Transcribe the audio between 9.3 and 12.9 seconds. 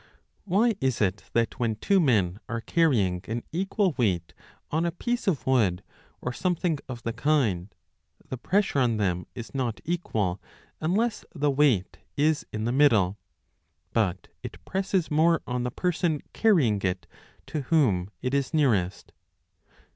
is not equal unless the weight is in the